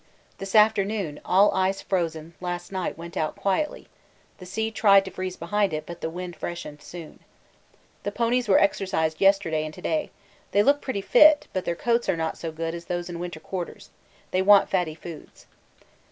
[0.39, 3.87] This afternoon, all ice frozen last night went out quietly;
[4.39, 7.19] the sea tried to freeze behind it, but the wind freshened soon.
[8.01, 10.09] The ponies were exercised yesterday and to day;
[10.53, 13.39] they look pretty fit, but their coats are not so good as those in winter
[13.39, 13.91] quarters
[14.31, 15.45] they want fatty foods.